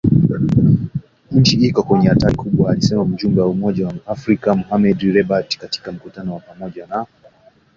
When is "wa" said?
3.41-3.47, 3.87-3.93, 6.33-6.39